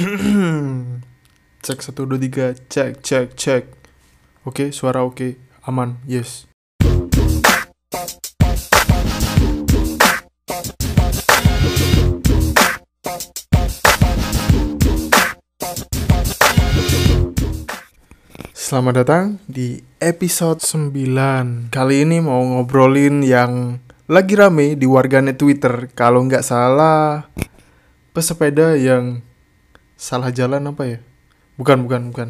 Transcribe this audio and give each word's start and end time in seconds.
cek 1.64 1.78
satu 1.84 2.08
dua 2.08 2.16
tiga. 2.16 2.56
Cek 2.56 3.04
cek 3.04 3.36
cek. 3.36 3.64
Oke 4.48 4.72
suara 4.72 5.04
oke. 5.04 5.36
Aman. 5.68 6.00
Yes. 6.08 6.48
Selamat 18.56 19.04
datang 19.04 19.42
di 19.50 19.82
episode 19.98 20.62
9 20.62 21.74
Kali 21.74 22.06
ini 22.06 22.22
mau 22.22 22.38
ngobrolin 22.38 23.20
yang 23.20 23.82
lagi 24.08 24.32
rame 24.32 24.80
di 24.80 24.88
warganet 24.88 25.36
Twitter. 25.36 25.92
Kalau 25.92 26.24
nggak 26.24 26.40
salah 26.40 27.28
pesepeda 28.16 28.80
yang 28.80 29.26
salah 30.00 30.32
jalan 30.32 30.64
apa 30.64 30.96
ya? 30.96 30.98
Bukan, 31.60 31.84
bukan, 31.84 32.08
bukan 32.08 32.28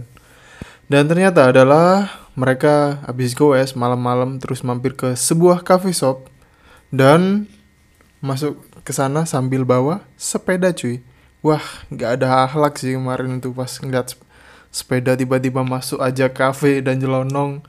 Dan 0.90 1.06
ternyata 1.06 1.54
adalah 1.54 2.10
mereka 2.34 2.98
habis 3.06 3.38
goes 3.38 3.78
malam-malam 3.78 4.42
terus 4.42 4.66
mampir 4.66 4.98
ke 4.98 5.14
sebuah 5.14 5.62
cafe 5.62 5.94
shop 5.94 6.26
Dan 6.90 7.46
masuk 8.18 8.58
ke 8.82 8.90
sana 8.90 9.22
sambil 9.22 9.62
bawa 9.62 10.02
sepeda 10.18 10.74
cuy 10.74 10.98
Wah, 11.40 11.64
nggak 11.88 12.20
ada 12.20 12.44
akhlak 12.44 12.76
sih 12.76 12.92
kemarin 12.92 13.40
itu 13.40 13.48
pas 13.56 13.72
ngeliat 13.80 14.12
sepeda 14.68 15.16
tiba-tiba 15.16 15.64
masuk 15.64 15.96
aja 15.96 16.28
kafe 16.28 16.84
dan 16.84 17.00
jelonong. 17.00 17.64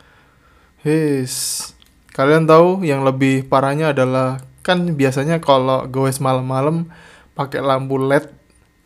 Hes, 0.84 1.72
kalian 2.12 2.52
tahu 2.52 2.84
yang 2.84 3.08
lebih 3.08 3.48
parahnya 3.48 3.96
adalah 3.96 4.44
kan 4.60 4.92
biasanya 4.92 5.40
kalau 5.40 5.88
goes 5.88 6.20
malam-malam 6.20 6.92
pakai 7.32 7.64
lampu 7.64 7.96
LED, 7.96 8.28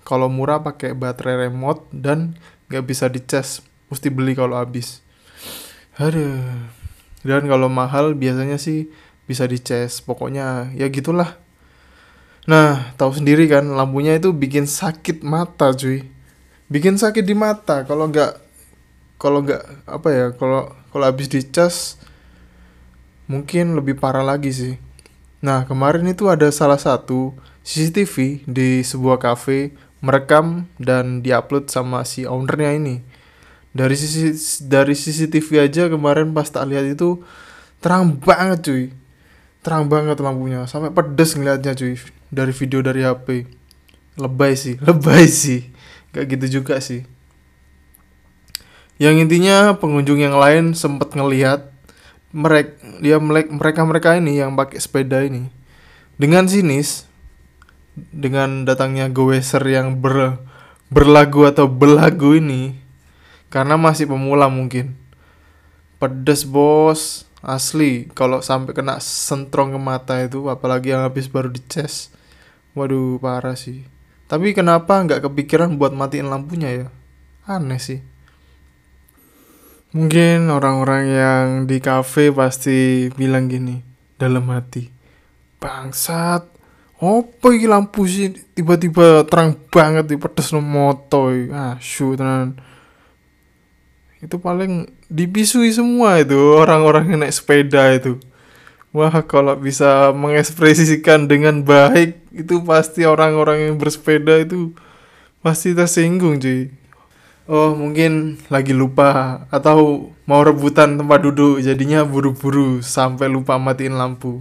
kalau 0.05 0.29
murah 0.29 0.61
pakai 0.61 0.93
baterai 0.93 1.49
remote 1.49 1.89
dan 1.89 2.37
nggak 2.69 2.85
bisa 2.85 3.09
dicas, 3.09 3.65
mesti 3.89 4.13
beli 4.13 4.37
kalau 4.37 4.55
habis. 4.55 5.01
Aduh. 5.97 6.45
Dan 7.25 7.49
kalau 7.49 7.67
mahal 7.67 8.13
biasanya 8.13 8.61
sih 8.61 8.93
bisa 9.25 9.49
dicas, 9.49 9.99
pokoknya 10.05 10.69
ya 10.77 10.85
gitulah. 10.93 11.41
Nah, 12.45 12.93
tahu 13.01 13.17
sendiri 13.17 13.49
kan 13.49 13.65
lampunya 13.73 14.13
itu 14.13 14.29
bikin 14.29 14.69
sakit 14.69 15.25
mata, 15.25 15.73
cuy 15.73 16.15
bikin 16.65 16.97
sakit 16.97 17.21
di 17.21 17.37
mata 17.37 17.85
kalau 17.85 18.09
nggak 18.09 18.41
kalau 19.21 19.45
nggak 19.45 19.85
apa 19.85 20.07
ya 20.09 20.25
kalau 20.33 20.73
kalau 20.89 21.05
habis 21.05 21.29
dicas 21.29 22.01
mungkin 23.29 23.77
lebih 23.77 24.01
parah 24.01 24.25
lagi 24.25 24.49
sih 24.49 24.73
nah 25.45 25.61
kemarin 25.69 26.09
itu 26.09 26.25
ada 26.25 26.49
salah 26.49 26.81
satu 26.81 27.37
CCTV 27.61 28.45
di 28.49 28.81
sebuah 28.81 29.21
cafe 29.21 29.77
merekam 30.03 30.67
dan 30.81 31.23
diupload 31.23 31.71
sama 31.71 32.03
si 32.03 32.27
ownernya 32.27 32.75
ini. 32.75 32.95
Dari 33.75 33.95
sisi 33.99 34.31
dari 34.63 34.95
CCTV 34.95 35.67
aja 35.67 35.91
kemarin 35.91 36.31
pas 36.31 36.47
tak 36.47 36.63
lihat 36.71 36.87
itu 36.87 37.19
terang 37.83 38.15
banget 38.15 38.59
cuy. 38.63 38.83
Terang 39.59 39.91
banget 39.91 40.19
lampunya. 40.23 40.63
Sampai 40.67 40.95
pedes 40.95 41.35
ngeliatnya 41.35 41.75
cuy. 41.75 41.99
Dari 42.31 42.51
video 42.55 42.79
dari 42.79 43.03
HP 43.03 43.27
lebay 44.15 44.55
sih 44.55 44.79
lebay 44.87 45.27
sih. 45.27 45.67
Gak 46.15 46.31
gitu 46.31 46.63
juga 46.63 46.79
sih. 46.79 47.03
Yang 48.95 49.27
intinya 49.27 49.75
pengunjung 49.75 50.23
yang 50.23 50.39
lain 50.39 50.71
sempat 50.71 51.11
ngelihat 51.11 51.67
mereka 52.31 52.71
dia 53.03 53.19
mereka 53.19 53.83
mereka 53.83 54.09
ini 54.15 54.39
yang 54.39 54.55
pakai 54.55 54.79
sepeda 54.79 55.19
ini. 55.23 55.51
Dengan 56.15 56.47
sinis 56.47 57.04
dengan 57.95 58.67
datangnya 58.67 59.07
goeser 59.07 59.63
yang 59.65 60.03
ber 60.03 60.39
berlagu 60.91 61.49
atau 61.49 61.65
belagu 61.65 62.37
ini 62.37 62.77
karena 63.49 63.79
masih 63.79 64.05
pemula 64.05 64.51
mungkin 64.51 64.93
pedes 65.97 66.45
bos 66.45 67.25
asli 67.41 68.11
kalau 68.13 68.43
sampai 68.43 68.75
kena 68.75 69.01
sentrong 69.01 69.73
ke 69.73 69.79
mata 69.81 70.15
itu 70.21 70.45
apalagi 70.51 70.93
yang 70.93 71.01
habis 71.01 71.25
baru 71.25 71.49
dices 71.49 72.13
waduh 72.77 73.17
parah 73.17 73.57
sih 73.57 73.87
tapi 74.25 74.57
kenapa 74.57 75.05
nggak 75.05 75.21
kepikiran 75.29 75.77
buat 75.77 75.93
matiin 75.93 76.33
lampunya 76.33 76.69
ya? 76.73 76.87
Aneh 77.45 77.77
sih. 77.77 78.01
Mungkin 79.93 80.49
orang-orang 80.49 81.03
yang 81.07 81.45
di 81.69 81.77
cafe 81.77 82.33
pasti 82.33 83.07
bilang 83.13 83.45
gini 83.47 83.85
dalam 84.17 84.49
hati. 84.49 84.89
Bangsat, 85.61 86.49
apa 86.95 87.47
ini 87.51 87.67
lampu 87.67 88.07
sih 88.07 88.31
tiba-tiba 88.55 89.27
terang 89.27 89.59
banget 89.67 90.07
di 90.07 90.15
pedes 90.15 90.55
no 90.55 90.63
moto. 90.63 91.27
Ah, 91.51 91.75
shoot 91.83 92.15
tenan. 92.15 92.55
Itu 94.23 94.39
paling 94.39 94.87
dibisui 95.11 95.69
semua 95.75 96.23
itu 96.23 96.39
orang-orang 96.55 97.11
yang 97.11 97.19
naik 97.21 97.35
sepeda 97.35 97.91
itu. 97.93 98.17
Wah, 98.95 99.11
kalau 99.27 99.59
bisa 99.59 100.15
mengekspresikan 100.15 101.27
dengan 101.27 101.67
baik, 101.67 102.15
itu 102.31 102.63
pasti 102.63 103.03
orang-orang 103.03 103.67
yang 103.67 103.75
bersepeda 103.75 104.39
itu 104.39 104.71
pasti 105.43 105.75
tersinggung, 105.75 106.39
cuy. 106.39 106.71
Oh, 107.43 107.75
mungkin 107.75 108.39
lagi 108.47 108.71
lupa 108.71 109.43
atau 109.51 110.09
mau 110.23 110.41
rebutan 110.41 110.95
tempat 110.95 111.19
duduk, 111.27 111.59
jadinya 111.59 112.07
buru-buru 112.07 112.79
sampai 112.79 113.27
lupa 113.27 113.59
matiin 113.59 113.99
lampu. 113.99 114.39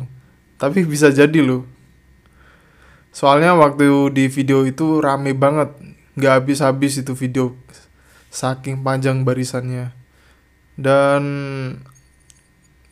Tapi 0.54 0.86
bisa 0.86 1.10
jadi 1.10 1.42
loh. 1.42 1.73
Soalnya 3.14 3.54
waktu 3.54 4.10
di 4.10 4.26
video 4.26 4.66
itu 4.66 4.98
rame 4.98 5.38
banget, 5.38 5.70
nggak 6.18 6.32
habis-habis 6.42 6.98
itu 6.98 7.14
video, 7.14 7.54
saking 8.34 8.82
panjang 8.82 9.22
barisannya. 9.22 9.94
Dan 10.74 11.22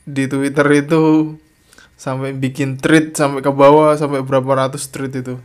di 0.06 0.30
Twitter 0.30 0.62
itu 0.78 1.34
sampai 1.98 2.38
bikin 2.38 2.78
treat 2.78 3.18
sampai 3.18 3.42
ke 3.42 3.50
bawah 3.50 3.98
sampai 3.98 4.22
berapa 4.22 4.46
ratus 4.46 4.94
treat 4.94 5.10
itu. 5.10 5.42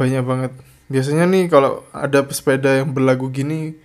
Banyak 0.00 0.24
banget. 0.24 0.52
Biasanya 0.88 1.28
nih 1.28 1.52
kalau 1.52 1.84
ada 1.92 2.24
pesepeda 2.24 2.80
yang 2.80 2.96
berlagu 2.96 3.28
gini 3.28 3.76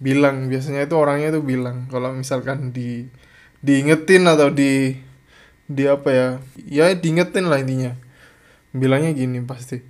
bilang. 0.00 0.48
Biasanya 0.48 0.88
itu 0.88 0.96
orangnya 0.96 1.36
tuh 1.36 1.44
bilang. 1.44 1.92
Kalau 1.92 2.16
misalkan 2.16 2.72
di 2.72 3.04
diingetin 3.60 4.24
atau 4.24 4.48
di 4.48 4.96
di 5.68 5.84
apa 5.84 6.08
ya? 6.08 6.28
Ya 6.64 6.88
diingetin 6.96 7.52
lah 7.52 7.60
intinya 7.60 8.08
bilangnya 8.70 9.10
gini 9.14 9.42
pasti. 9.42 9.82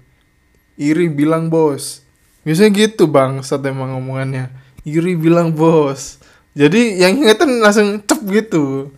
Iri 0.80 1.12
bilang 1.12 1.52
bos. 1.52 2.00
Biasanya 2.40 2.72
gitu 2.72 3.04
bang 3.04 3.44
saat 3.44 3.68
emang 3.68 3.92
ngomongannya 3.92 4.48
iri 4.88 5.12
bilang 5.16 5.52
bos. 5.52 6.16
Jadi 6.56 6.96
yang 6.98 7.20
ingetin 7.20 7.60
langsung 7.60 8.00
cep 8.00 8.20
gitu. 8.24 8.88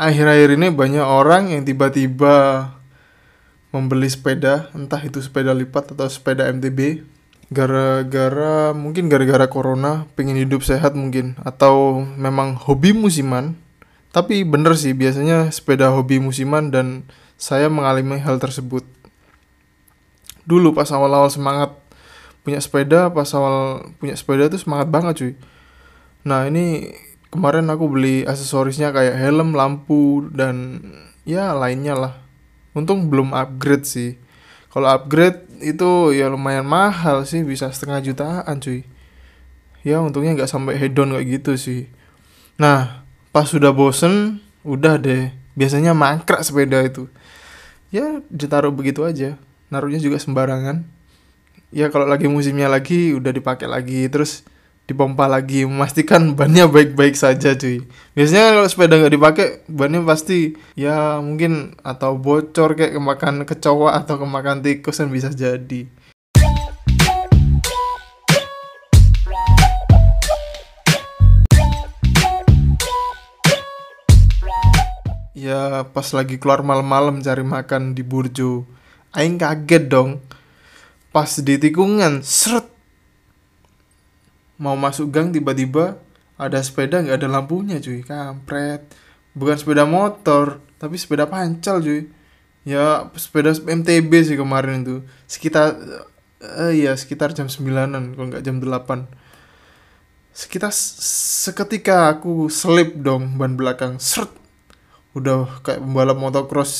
Akhir-akhir 0.00 0.56
ini 0.56 0.72
banyak 0.72 1.04
orang 1.04 1.52
yang 1.52 1.68
tiba-tiba 1.68 2.72
membeli 3.68 4.08
sepeda, 4.08 4.72
entah 4.72 4.96
itu 5.04 5.20
sepeda 5.20 5.52
lipat 5.52 5.92
atau 5.92 6.08
sepeda 6.08 6.48
MTB, 6.48 7.04
gara-gara 7.50 8.70
mungkin 8.70 9.10
gara-gara 9.10 9.50
corona, 9.50 10.06
pengen 10.14 10.38
hidup 10.38 10.62
sehat 10.62 10.94
mungkin, 10.94 11.34
atau 11.42 12.06
memang 12.14 12.54
hobi 12.54 12.94
musiman. 12.94 13.58
Tapi 14.14 14.46
bener 14.46 14.74
sih, 14.78 14.94
biasanya 14.94 15.50
sepeda 15.50 15.90
hobi 15.90 16.22
musiman 16.22 16.70
dan 16.70 17.06
saya 17.34 17.66
mengalami 17.66 18.22
hal 18.22 18.38
tersebut. 18.38 18.86
Dulu 20.46 20.74
pas 20.74 20.90
awal-awal 20.90 21.30
semangat 21.30 21.74
punya 22.46 22.58
sepeda, 22.62 23.10
pas 23.10 23.28
awal 23.34 23.86
punya 23.98 24.14
sepeda 24.18 24.50
tuh 24.50 24.58
semangat 24.58 24.88
banget 24.90 25.14
cuy. 25.18 25.32
Nah 26.26 26.46
ini 26.46 26.90
kemarin 27.30 27.70
aku 27.70 27.86
beli 27.86 28.26
aksesorisnya 28.26 28.90
kayak 28.90 29.14
helm, 29.18 29.54
lampu 29.54 30.26
dan 30.34 30.82
ya 31.22 31.54
lainnya 31.54 31.94
lah. 31.94 32.14
Untung 32.74 33.10
belum 33.10 33.34
upgrade 33.34 33.86
sih. 33.86 34.18
Kalau 34.70 34.86
upgrade 34.86 35.50
itu 35.60 36.14
ya 36.14 36.30
lumayan 36.30 36.62
mahal 36.62 37.26
sih, 37.26 37.42
bisa 37.42 37.68
setengah 37.74 38.00
jutaan 38.06 38.62
cuy. 38.62 38.86
Ya 39.82 39.98
untungnya 39.98 40.36
nggak 40.36 40.50
sampai 40.50 40.78
hedon 40.78 41.10
kayak 41.16 41.26
gitu 41.40 41.52
sih. 41.58 41.90
Nah 42.60 43.02
pas 43.34 43.50
sudah 43.50 43.74
bosen, 43.74 44.38
udah 44.62 45.00
deh. 45.00 45.34
Biasanya 45.58 45.90
mangkrak 45.90 46.46
sepeda 46.46 46.80
itu. 46.86 47.10
Ya 47.90 48.22
ditaruh 48.30 48.70
begitu 48.70 49.02
aja. 49.02 49.34
Naruhnya 49.74 49.98
juga 49.98 50.22
sembarangan. 50.22 50.86
Ya 51.74 51.90
kalau 51.90 52.06
lagi 52.06 52.30
musimnya 52.30 52.70
lagi 52.70 53.14
udah 53.14 53.30
dipakai 53.34 53.66
lagi 53.66 54.06
terus 54.06 54.46
dipompa 54.90 55.30
lagi 55.30 55.62
memastikan 55.62 56.34
bannya 56.34 56.66
baik-baik 56.66 57.14
saja 57.14 57.54
cuy. 57.54 57.86
Biasanya 58.18 58.58
kalau 58.58 58.66
sepeda 58.66 58.98
nggak 58.98 59.14
dipakai 59.14 59.46
bannya 59.70 60.02
pasti 60.02 60.58
ya 60.74 61.22
mungkin 61.22 61.78
atau 61.86 62.18
bocor 62.18 62.74
kayak 62.74 62.98
kemakan 62.98 63.46
kecoa 63.46 63.94
atau 63.94 64.18
kemakan 64.18 64.66
tikus 64.66 64.98
yang 64.98 65.14
bisa 65.14 65.30
jadi. 65.30 65.86
Ya 75.38 75.86
pas 75.86 76.10
lagi 76.10 76.36
keluar 76.42 76.66
malam-malam 76.66 77.22
cari 77.22 77.46
makan 77.46 77.94
di 77.94 78.02
Burjo. 78.02 78.66
Aing 79.14 79.38
kaget 79.38 79.86
dong. 79.86 80.18
Pas 81.14 81.30
di 81.30 81.54
tikungan 81.62 82.26
seret 82.26 82.79
mau 84.60 84.76
masuk 84.76 85.08
gang 85.08 85.32
tiba-tiba 85.32 85.96
ada 86.36 86.60
sepeda 86.60 87.00
nggak 87.00 87.16
ada 87.16 87.28
lampunya 87.32 87.80
cuy. 87.80 88.04
Kampret. 88.04 88.84
Bukan 89.32 89.56
sepeda 89.56 89.88
motor 89.88 90.60
tapi 90.76 91.00
sepeda 91.00 91.24
pancal 91.24 91.80
cuy. 91.80 92.12
Ya 92.68 93.08
sepeda 93.16 93.56
MTB 93.56 94.12
sih 94.20 94.36
kemarin 94.36 94.84
itu. 94.84 95.00
Sekitar 95.24 95.80
eh 96.40 96.72
ya 96.76 96.92
sekitar 96.92 97.32
jam 97.32 97.48
9an 97.48 98.16
kalau 98.16 98.26
nggak 98.32 98.44
jam 98.44 98.60
8 98.60 99.20
sekitar 100.30 100.72
seketika 100.72 102.16
aku 102.16 102.48
selip 102.52 102.96
dong 102.96 103.40
ban 103.40 103.56
belakang. 103.56 103.96
Seret 103.96 104.30
udah 105.16 105.60
kayak 105.66 105.82
pembalap 105.82 106.16
motocross 106.16 106.72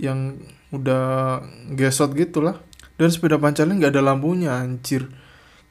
yang 0.00 0.40
udah 0.72 1.40
gesot 1.76 2.16
gitu 2.16 2.40
lah 2.40 2.56
dan 2.96 3.12
sepeda 3.12 3.36
pancalnya 3.36 3.76
nggak 3.76 3.92
ada 3.92 4.02
lampunya 4.02 4.56
anjir 4.56 5.12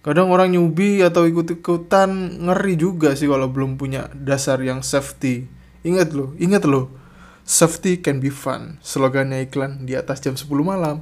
kadang 0.06 0.30
orang 0.30 0.54
nyubi 0.54 1.02
atau 1.02 1.26
ikut-ikutan 1.26 2.38
ngeri 2.46 2.78
juga 2.78 3.18
sih 3.18 3.26
kalau 3.26 3.50
belum 3.50 3.82
punya 3.82 4.06
dasar 4.14 4.62
yang 4.62 4.86
safety. 4.86 5.50
Ingat 5.82 6.14
loh 6.14 6.38
ingat 6.38 6.70
loh. 6.70 6.94
Safety 7.42 7.98
can 8.06 8.22
be 8.22 8.30
fun. 8.30 8.78
Slogannya 8.86 9.50
iklan 9.50 9.90
di 9.90 9.98
atas 9.98 10.22
jam 10.22 10.38
10 10.38 10.46
malam. 10.62 11.02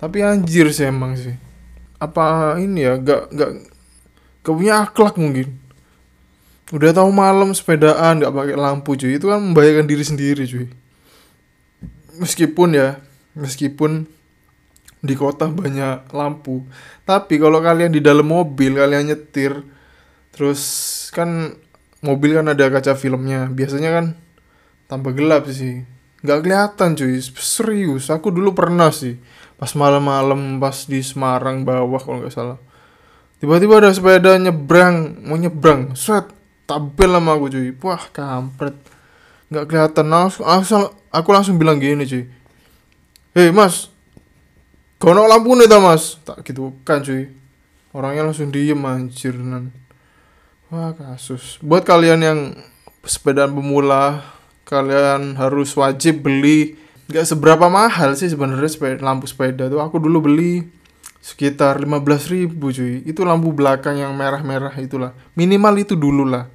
Tapi 0.00 0.24
anjir 0.24 0.72
sih 0.72 0.88
emang 0.88 1.20
sih. 1.20 1.36
Apa 2.00 2.56
ini 2.56 2.80
ya 2.80 2.96
gak 2.96 3.28
gak 3.28 3.50
gak 4.40 4.54
punya 4.56 4.88
akhlak 4.88 5.20
mungkin. 5.20 5.60
Udah 6.72 6.96
tahu 6.96 7.12
malam 7.12 7.52
sepedaan 7.52 8.24
nggak 8.24 8.32
pakai 8.32 8.56
lampu 8.56 8.96
cuy. 8.96 9.20
Itu 9.20 9.28
kan 9.28 9.44
membahayakan 9.44 9.84
diri 9.84 10.04
sendiri 10.04 10.48
cuy. 10.48 10.72
Meskipun 12.16 12.72
ya 12.72 13.04
meskipun 13.36 14.08
di 15.00 15.14
kota 15.16 15.48
banyak 15.48 16.12
lampu. 16.12 16.64
Tapi 17.08 17.40
kalau 17.40 17.64
kalian 17.64 17.92
di 17.92 18.04
dalam 18.04 18.28
mobil 18.28 18.76
kalian 18.76 19.12
nyetir 19.12 19.64
terus 20.30 20.62
kan 21.10 21.56
mobil 22.04 22.36
kan 22.36 22.52
ada 22.52 22.68
kaca 22.68 22.92
filmnya. 22.96 23.48
Biasanya 23.48 23.90
kan 23.90 24.06
tambah 24.86 25.16
gelap 25.16 25.48
sih. 25.48 25.84
Nggak 26.20 26.38
kelihatan 26.44 26.88
cuy. 26.96 27.16
Serius 27.20 28.12
aku 28.12 28.28
dulu 28.28 28.52
pernah 28.52 28.92
sih. 28.92 29.16
Pas 29.56 29.72
malam-malam 29.76 30.60
pas 30.60 30.84
di 30.84 31.00
Semarang 31.00 31.64
bawah 31.64 32.00
kalau 32.00 32.24
nggak 32.24 32.32
salah. 32.32 32.58
Tiba-tiba 33.40 33.80
ada 33.80 33.88
sepeda 33.88 34.36
nyebrang 34.36 35.24
mau 35.24 35.40
nyebrang. 35.40 35.96
Sweat 35.96 36.28
tampil 36.68 37.08
sama 37.08 37.40
aku 37.40 37.48
cuy. 37.48 37.72
Wah 37.80 38.04
kampret. 38.12 38.76
Nggak 39.48 39.64
kelihatan. 39.64 40.06
Langsung, 40.12 40.44
langsung 40.44 40.82
aku 41.08 41.28
langsung 41.32 41.56
bilang 41.56 41.80
gini 41.80 42.04
cuy. 42.04 42.28
Hei 43.32 43.48
mas 43.48 43.88
kono 45.00 45.24
lampu 45.24 45.56
nih 45.56 45.66
mas? 45.80 46.20
Tak 46.22 46.44
gitu 46.44 46.76
kan 46.84 47.00
cuy. 47.00 47.32
Orangnya 47.96 48.28
langsung 48.28 48.52
diem 48.52 48.78
anjir 48.84 49.34
nan. 49.34 49.72
Wah 50.68 50.92
kasus. 50.92 51.56
Buat 51.64 51.88
kalian 51.88 52.20
yang 52.20 52.38
sepeda 53.02 53.48
pemula 53.48 54.22
kalian 54.68 55.40
harus 55.40 55.72
wajib 55.74 56.22
beli. 56.22 56.76
Nggak 57.10 57.26
seberapa 57.26 57.66
mahal 57.66 58.14
sih 58.14 58.30
sebenarnya 58.30 58.70
sepeda, 58.70 59.02
lampu 59.02 59.26
sepeda 59.26 59.66
tuh. 59.66 59.82
Aku 59.82 59.98
dulu 59.98 60.30
beli 60.30 60.68
sekitar 61.18 61.80
15 61.82 62.30
ribu 62.30 62.70
cuy. 62.70 63.02
Itu 63.02 63.26
lampu 63.26 63.50
belakang 63.50 63.98
yang 63.98 64.14
merah-merah 64.14 64.76
itulah. 64.78 65.16
Minimal 65.34 65.74
itu 65.82 65.98
dulu 65.98 66.28
lah. 66.28 66.46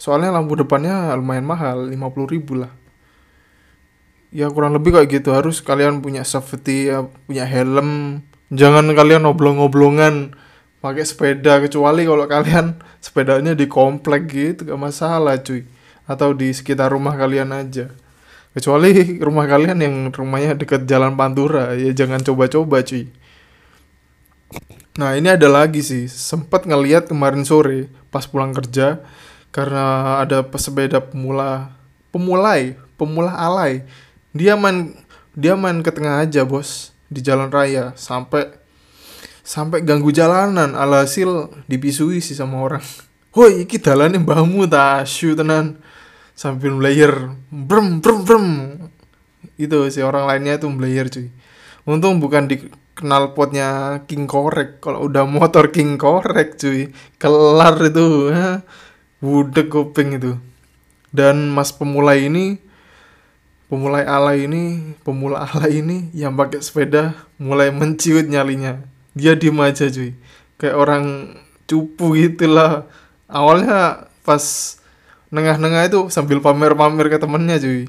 Soalnya 0.00 0.32
lampu 0.32 0.56
depannya 0.56 1.12
lumayan 1.18 1.44
mahal 1.44 1.90
50 1.92 2.32
ribu 2.32 2.56
lah 2.62 2.81
ya 4.32 4.48
kurang 4.48 4.74
lebih 4.74 4.96
kayak 4.96 5.22
gitu. 5.22 5.30
Harus 5.36 5.60
kalian 5.60 6.00
punya 6.00 6.24
safety 6.24 6.90
ya, 6.90 7.04
punya 7.28 7.44
helm. 7.44 8.20
Jangan 8.52 8.88
kalian 8.92 9.28
oblong-oblongan 9.28 10.36
pakai 10.82 11.04
sepeda 11.06 11.62
kecuali 11.62 12.02
kalau 12.02 12.26
kalian 12.26 12.80
sepedanya 13.04 13.52
di 13.52 13.68
komplek 13.68 14.26
gitu. 14.32 14.72
Gak 14.72 14.80
masalah 14.80 15.38
cuy. 15.38 15.68
Atau 16.08 16.34
di 16.34 16.50
sekitar 16.50 16.90
rumah 16.90 17.14
kalian 17.14 17.52
aja. 17.54 17.92
Kecuali 18.56 18.90
rumah 19.26 19.46
kalian 19.46 19.78
yang 19.78 19.94
rumahnya 20.10 20.56
dekat 20.56 20.88
jalan 20.88 21.14
Pantura. 21.14 21.76
Ya 21.76 21.92
jangan 21.92 22.24
coba-coba 22.24 22.82
cuy. 22.82 23.12
Nah 24.96 25.16
ini 25.16 25.32
ada 25.32 25.48
lagi 25.48 25.80
sih. 25.80 26.08
Sempat 26.08 26.68
ngeliat 26.68 27.08
kemarin 27.08 27.44
sore 27.48 27.88
pas 28.12 28.28
pulang 28.28 28.52
kerja 28.52 29.00
karena 29.52 30.16
ada 30.24 30.40
pesepeda 30.44 31.00
pemula 31.00 31.76
pemulai 32.12 32.76
pemula 32.96 33.32
alay 33.36 33.84
dia 34.32 34.56
main 34.56 34.96
dia 35.36 35.56
main 35.56 35.80
ke 35.80 35.92
tengah 35.92 36.24
aja 36.24 36.44
bos 36.44 36.92
di 37.12 37.20
jalan 37.20 37.52
raya. 37.52 37.92
Sampai 37.96 38.48
sampai 39.44 39.84
ganggu 39.84 40.12
jalanan. 40.12 40.72
Alhasil 40.72 41.52
dipisui 41.68 42.24
sih 42.24 42.36
sama 42.36 42.60
orang. 42.60 42.84
Woi 43.36 43.64
iki 43.64 43.80
dalane 43.80 44.20
mbahmu 44.20 44.68
tasyu 44.68 45.36
tenan. 45.36 45.80
Sambil 46.32 46.76
belayer 46.76 47.32
brem 47.52 48.00
brem 48.00 48.18
brem. 48.24 48.48
Itu 49.60 49.88
si 49.92 50.00
orang 50.00 50.28
lainnya 50.28 50.56
tuh 50.56 50.72
belayer 50.72 51.12
cuy. 51.12 51.28
Untung 51.84 52.22
bukan 52.22 52.48
di 52.48 52.56
kenal 52.96 53.36
potnya 53.36 54.00
King 54.08 54.24
Korek. 54.24 54.80
Kalau 54.80 55.08
udah 55.08 55.28
motor 55.28 55.68
King 55.68 56.00
Korek 56.00 56.56
cuy. 56.56 56.92
Kelar 57.20 57.76
itu 57.84 58.32
ha? 58.32 58.64
kuping 59.20 60.16
itu. 60.16 60.32
Dan 61.12 61.52
mas 61.52 61.70
pemula 61.76 62.16
ini 62.16 62.56
pemulai 63.72 64.04
alay 64.04 64.44
ini 64.44 64.92
pemula 65.00 65.48
alay 65.48 65.80
ini 65.80 66.12
yang 66.12 66.36
pakai 66.36 66.60
sepeda 66.60 67.16
mulai 67.40 67.72
menciut 67.72 68.28
nyalinya. 68.28 68.84
Dia 69.16 69.32
diem 69.32 69.56
aja 69.64 69.88
cuy. 69.88 70.12
Kayak 70.60 70.76
orang 70.76 71.04
cupu 71.64 72.12
gitulah 72.20 72.84
awalnya 73.32 74.12
pas 74.28 74.76
nengah-nengah 75.32 75.88
itu 75.88 76.12
sambil 76.12 76.44
pamer-pamer 76.44 77.08
ke 77.08 77.16
temennya 77.16 77.56
cuy. 77.56 77.88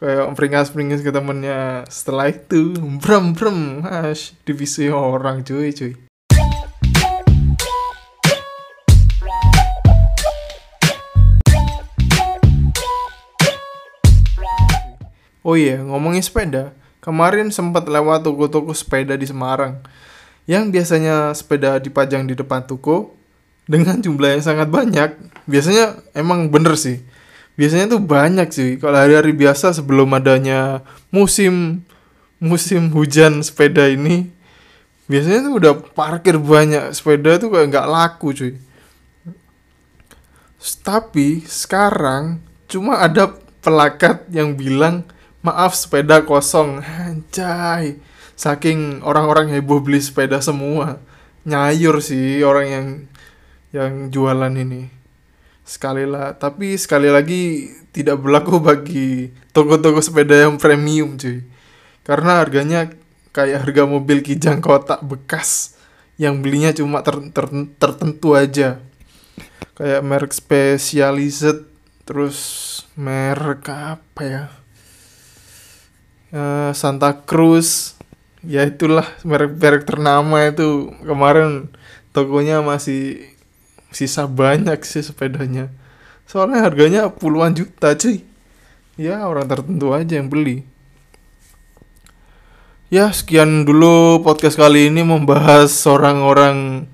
Kayak 0.00 0.32
peringas-peringas 0.32 1.04
ke 1.04 1.12
temennya. 1.12 1.84
Setelah 1.92 2.32
itu 2.32 2.72
brem 2.96 3.36
brem 3.36 3.84
mas 3.84 4.32
divisi 4.48 4.88
orang 4.88 5.44
cuy 5.44 5.76
cuy 5.76 5.92
Oh 15.42 15.58
iya, 15.58 15.82
ngomongin 15.82 16.22
sepeda, 16.22 16.70
kemarin 17.02 17.50
sempat 17.50 17.90
lewat 17.90 18.22
toko-toko 18.22 18.70
sepeda 18.70 19.18
di 19.18 19.26
Semarang. 19.26 19.82
Yang 20.46 20.64
biasanya 20.70 21.34
sepeda 21.34 21.82
dipajang 21.82 22.30
di 22.30 22.38
depan 22.38 22.62
toko 22.62 23.14
dengan 23.66 23.98
jumlah 23.98 24.38
yang 24.38 24.42
sangat 24.42 24.70
banyak. 24.70 25.10
Biasanya 25.50 25.98
emang 26.14 26.46
bener 26.50 26.78
sih. 26.78 27.02
Biasanya 27.58 27.98
tuh 27.98 28.02
banyak 28.02 28.48
sih. 28.54 28.70
Kalau 28.78 28.96
hari-hari 28.98 29.34
biasa 29.34 29.74
sebelum 29.74 30.14
adanya 30.14 30.86
musim 31.10 31.82
musim 32.42 32.90
hujan 32.90 33.38
sepeda 33.42 33.86
ini, 33.86 34.26
biasanya 35.06 35.46
tuh 35.46 35.54
udah 35.62 35.74
parkir 35.94 36.38
banyak 36.42 36.90
sepeda 36.90 37.38
tuh 37.38 37.54
kayak 37.54 37.70
nggak 37.70 37.90
laku 37.90 38.34
cuy. 38.34 38.52
Tapi 40.82 41.42
sekarang 41.46 42.38
cuma 42.70 42.98
ada 43.02 43.34
pelakat 43.62 44.26
yang 44.30 44.54
bilang 44.58 45.06
maaf 45.42 45.74
sepeda 45.74 46.22
kosong. 46.22 46.80
Anjay. 46.82 47.98
Saking 48.38 49.04
orang-orang 49.04 49.52
heboh 49.52 49.82
beli 49.82 50.00
sepeda 50.00 50.40
semua. 50.40 51.02
Nyayur 51.42 51.98
sih 51.98 52.40
orang 52.46 52.66
yang 52.70 52.86
yang 53.74 53.92
jualan 54.08 54.54
ini. 54.54 54.88
Sekali 55.62 56.06
lah 56.06 56.34
tapi 56.38 56.74
sekali 56.78 57.10
lagi 57.10 57.70
tidak 57.94 58.18
berlaku 58.22 58.58
bagi 58.58 59.30
toko-toko 59.54 59.98
sepeda 60.02 60.48
yang 60.48 60.56
premium 60.56 61.18
cuy. 61.18 61.44
Karena 62.02 62.42
harganya 62.42 62.90
kayak 63.30 63.66
harga 63.66 63.82
mobil 63.86 64.22
kijang 64.26 64.58
kotak 64.58 65.02
bekas 65.06 65.78
yang 66.18 66.42
belinya 66.42 66.74
cuma 66.74 67.02
ter, 67.02 67.18
ter, 67.30 67.46
tertentu 67.78 68.34
aja. 68.34 68.82
Kayak 69.78 70.02
merek 70.02 70.32
specialized 70.34 71.66
terus 72.02 72.38
merek 72.98 73.70
apa 73.70 74.22
ya 74.26 74.61
uh, 76.32 76.72
Santa 76.74 77.12
Cruz 77.22 77.94
ya 78.42 78.66
itulah 78.66 79.06
merek-merek 79.22 79.86
ternama 79.86 80.48
itu. 80.48 80.90
Kemarin 81.04 81.70
tokonya 82.10 82.64
masih 82.64 83.30
sisa 83.94 84.26
banyak 84.26 84.82
sih 84.82 85.04
sepedanya. 85.04 85.70
Soalnya 86.26 86.64
harganya 86.64 87.12
puluhan 87.12 87.54
juta 87.54 87.94
cuy. 87.94 88.24
Ya 88.96 89.24
orang 89.24 89.48
tertentu 89.48 89.92
aja 89.92 90.20
yang 90.20 90.28
beli. 90.28 90.64
Ya 92.92 93.08
sekian 93.08 93.64
dulu 93.64 94.20
podcast 94.20 94.60
kali 94.60 94.92
ini 94.92 95.00
membahas 95.00 95.72
orang-orang 95.88 96.84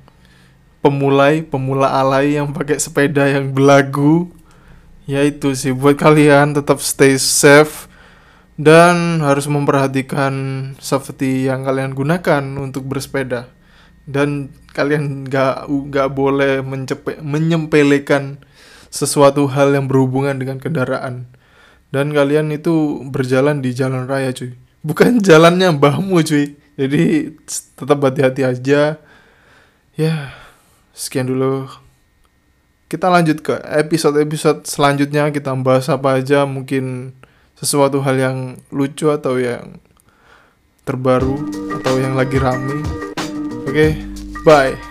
pemulai 0.78 1.42
pemula 1.42 1.90
alay 1.90 2.38
yang 2.38 2.54
pakai 2.54 2.78
sepeda 2.78 3.26
yang 3.26 3.50
belagu. 3.50 4.30
Ya 5.10 5.26
itu 5.26 5.50
sih. 5.58 5.74
Buat 5.74 5.98
kalian 5.98 6.54
tetap 6.54 6.78
stay 6.78 7.18
safe 7.18 7.87
dan 8.58 9.22
harus 9.22 9.46
memperhatikan 9.46 10.34
safety 10.82 11.46
yang 11.46 11.62
kalian 11.62 11.94
gunakan 11.94 12.42
untuk 12.58 12.90
bersepeda. 12.90 13.46
Dan 14.02 14.50
kalian 14.74 15.30
nggak 15.30 15.70
nggak 15.70 16.08
boleh 16.10 16.58
mencepe, 16.66 17.22
menyempelekan 17.22 18.42
sesuatu 18.90 19.46
hal 19.46 19.78
yang 19.78 19.86
berhubungan 19.86 20.34
dengan 20.42 20.58
kendaraan. 20.58 21.30
Dan 21.94 22.10
kalian 22.10 22.50
itu 22.50 23.00
berjalan 23.06 23.62
di 23.62 23.70
jalan 23.72 24.10
raya 24.10 24.34
cuy. 24.34 24.58
Bukan 24.82 25.22
jalannya 25.28 25.78
mbahmu 25.78 26.18
cuy. 26.26 26.58
Jadi 26.74 27.32
tetap 27.78 27.98
hati-hati 28.02 28.42
aja. 28.42 28.98
Ya 29.94 30.14
sekian 30.90 31.30
dulu. 31.30 31.70
Kita 32.90 33.06
lanjut 33.06 33.38
ke 33.44 33.54
episode-episode 33.54 34.66
selanjutnya. 34.66 35.30
Kita 35.30 35.54
bahas 35.60 35.86
apa 35.92 36.18
aja. 36.18 36.48
Mungkin 36.48 37.12
sesuatu 37.58 37.98
hal 38.06 38.16
yang 38.16 38.38
lucu 38.70 39.10
atau 39.10 39.36
yang 39.36 39.82
terbaru 40.86 41.36
atau 41.74 41.98
yang 41.98 42.14
lagi 42.14 42.38
rame. 42.38 42.80
Oke 43.66 43.68
okay, 43.68 43.90
bye 44.46 44.87